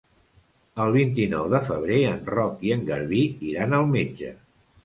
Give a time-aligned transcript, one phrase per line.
[0.85, 4.35] El vint-i-nou de febrer en Roc i en Garbí iran al metge.